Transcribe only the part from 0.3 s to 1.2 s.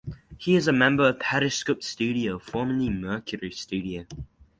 He is a member of